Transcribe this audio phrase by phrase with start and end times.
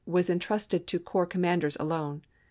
[0.07, 2.23] was intrusted to corps com manders alone.